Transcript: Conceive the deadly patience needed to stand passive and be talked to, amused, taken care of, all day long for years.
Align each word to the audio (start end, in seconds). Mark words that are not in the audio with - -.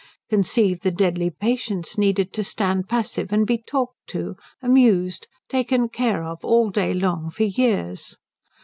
Conceive 0.31 0.79
the 0.79 0.89
deadly 0.89 1.29
patience 1.29 1.95
needed 1.95 2.33
to 2.33 2.43
stand 2.43 2.89
passive 2.89 3.31
and 3.31 3.45
be 3.45 3.59
talked 3.59 4.07
to, 4.07 4.35
amused, 4.59 5.27
taken 5.47 5.89
care 5.89 6.23
of, 6.23 6.43
all 6.43 6.71
day 6.71 6.91
long 6.91 7.29
for 7.29 7.43
years. 7.43 8.17